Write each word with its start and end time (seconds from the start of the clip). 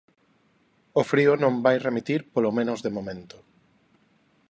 O 0.99 1.01
frío 1.11 1.31
non 1.43 1.53
vai 1.65 1.77
remitir 1.87 2.21
polo 2.33 2.55
menos 2.57 2.79
de 2.85 2.93
momento. 2.97 3.37